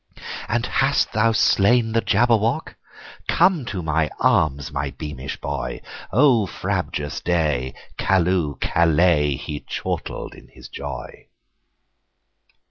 "And 0.49 0.65
hast 0.65 1.13
thou 1.13 1.31
slain 1.31 1.91
the 1.91 2.01
Jabberwock? 2.01 2.73
Come 3.27 3.65
to 3.65 3.83
my 3.83 4.09
arms, 4.19 4.71
my 4.71 4.89
beamish 4.89 5.39
boy!O 5.39 6.47
frabjous 6.47 7.19
day! 7.21 7.75
Callooh! 7.99 8.57
Callay!"He 8.59 9.59
chortled 9.59 10.33
in 10.33 10.47
his 10.47 10.69
joy. 10.69 11.27